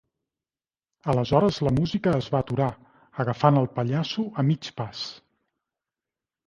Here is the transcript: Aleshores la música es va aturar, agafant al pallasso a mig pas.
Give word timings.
Aleshores 1.13 1.59
la 1.67 1.73
música 1.75 2.13
es 2.21 2.31
va 2.37 2.39
aturar, 2.45 2.71
agafant 3.25 3.61
al 3.63 3.71
pallasso 3.79 4.27
a 4.45 4.51
mig 4.51 4.75
pas. 4.81 5.09